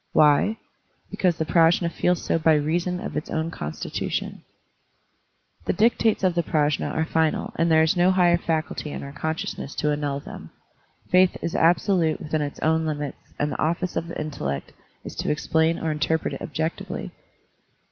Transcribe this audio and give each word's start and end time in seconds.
Why? 0.13 0.57
Because 1.11 1.37
the 1.37 1.45
Prajfi^ 1.45 1.91
feels 1.91 2.23
so 2.23 2.39
by 2.39 2.55
reason 2.55 2.99
of 2.99 3.15
its 3.15 3.29
own 3.29 3.51
constitution. 3.51 4.41
The 5.65 5.73
dictates 5.73 6.23
of 6.23 6.33
the 6.33 6.41
Prajfi^ 6.41 6.91
are 6.91 7.05
final 7.05 7.53
and 7.55 7.69
there 7.69 7.83
is 7.83 7.95
no 7.95 8.09
higher 8.09 8.39
faculty 8.39 8.89
in 8.89 9.03
our 9.03 9.11
consciousness 9.11 9.75
to. 9.75 9.91
annul 9.91 10.19
them. 10.19 10.49
Faith 11.11 11.37
is 11.43 11.53
absolute 11.53 12.19
within 12.19 12.41
its 12.41 12.59
own 12.61 12.87
limits 12.87 13.19
and 13.37 13.51
the 13.51 13.61
office 13.61 13.95
of 13.95 14.07
the 14.07 14.19
intellect 14.19 14.73
is 15.03 15.15
to 15.17 15.29
explain 15.29 15.77
or 15.77 15.91
interpret 15.91 16.33
it 16.33 16.41
objectively. 16.41 17.11